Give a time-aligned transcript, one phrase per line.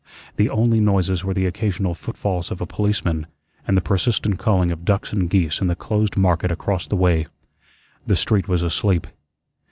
[0.37, 3.27] The only noises were the occasional footfalls of a policeman
[3.67, 7.27] and the persistent calling of ducks and geese in the closed market across the way.
[8.07, 9.05] The street was asleep.